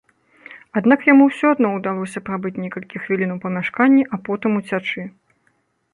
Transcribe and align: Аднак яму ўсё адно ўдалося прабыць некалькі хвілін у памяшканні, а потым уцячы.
Аднак 0.79 1.03
яму 1.09 1.27
ўсё 1.31 1.51
адно 1.57 1.69
ўдалося 1.75 2.23
прабыць 2.29 2.53
некалькі 2.63 2.97
хвілін 3.05 3.37
у 3.37 3.39
памяшканні, 3.47 4.03
а 4.19 4.23
потым 4.29 4.51
уцячы. 4.63 5.01